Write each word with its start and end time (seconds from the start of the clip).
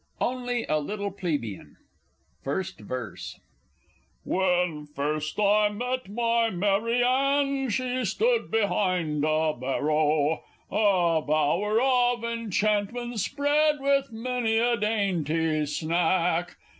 ONLY 0.19 0.65
A 0.67 0.79
LITTLE 0.79 1.11
PLEBEIAN! 1.11 1.77
First 2.43 2.79
Verse. 2.79 3.39
When 4.23 4.87
first 4.87 5.39
I 5.39 5.69
met 5.69 6.09
my 6.09 6.49
Mary 6.49 7.03
Ann, 7.03 7.69
she 7.69 8.03
stood 8.05 8.49
behind 8.49 9.23
a 9.23 9.53
barrow 9.53 10.43
A 10.71 11.21
bower 11.21 11.79
of 11.79 12.23
enchantment 12.23 13.19
spread 13.19 13.75
with 13.79 14.11
many 14.11 14.57
a 14.57 14.75
dainty 14.75 15.67
snack! 15.67 16.57